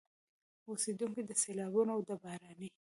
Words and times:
اوسېدونکي 0.69 1.21
د 1.25 1.31
سيلابونو 1.43 1.91
او 1.95 2.01
د 2.09 2.11
باراني 2.21 2.69